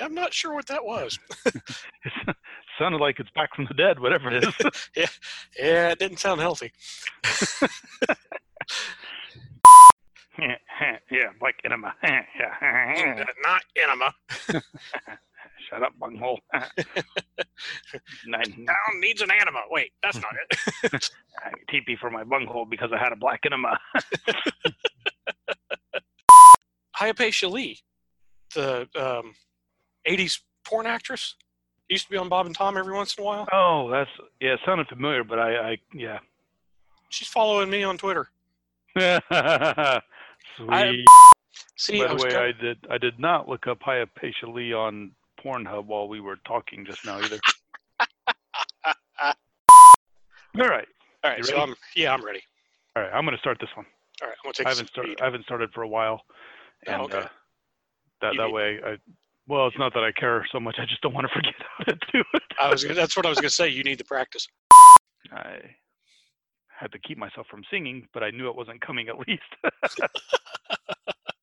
[0.00, 1.54] i'm not sure what that was It
[2.78, 4.54] sounded like it's back from the dead, whatever it is.
[4.96, 5.06] yeah
[5.58, 6.72] yeah, it didn't sound healthy
[10.38, 10.56] yeah,
[11.40, 11.94] like enema.
[12.02, 13.24] yeah.
[13.42, 14.14] not enema
[15.70, 16.38] Shut up, bunghole.
[18.26, 20.32] Nine, down needs an enema wait that's not
[20.92, 21.10] it
[21.44, 23.78] I teepee for my bunghole because I had a black enema.
[26.96, 27.78] Hypatia Lee,
[28.54, 29.34] the um,
[30.08, 31.34] 80s porn actress,
[31.88, 33.46] used to be on Bob and Tom every once in a while.
[33.52, 34.10] Oh, that's
[34.40, 34.54] yeah.
[34.54, 36.18] It sounded familiar, but I, I yeah.
[37.10, 38.28] She's following me on Twitter.
[40.56, 41.04] Sweet.
[41.78, 45.12] See, By the way, try- I did I did not look up Hypatia Lee on
[45.44, 47.38] Pornhub while we were talking just now either.
[50.58, 50.88] All right,
[51.22, 51.58] all right, so?
[51.58, 52.40] I'm yeah, I'm ready.
[52.96, 53.12] all right.
[53.12, 53.84] I'm gonna start this one.
[54.22, 55.20] All right, I'm gonna take I haven't started.
[55.20, 56.22] I haven't started for a while,
[56.88, 57.18] Oh, and okay.
[57.18, 57.28] uh,
[58.22, 58.96] that You that need- way I.
[59.48, 60.76] Well, it's not that I care so much.
[60.80, 62.42] I just don't want to forget how to do it.
[62.58, 63.68] I was that's what I was gonna say.
[63.68, 64.48] You need the practice.
[65.30, 65.60] I
[66.78, 69.42] had to keep myself from singing, but I knew it wasn't coming at least.